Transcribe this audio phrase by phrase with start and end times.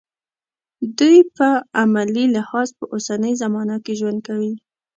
[0.97, 1.47] دوی په
[1.81, 4.53] عملي لحاظ په اوسنۍ زمانه کې ژوند کوي.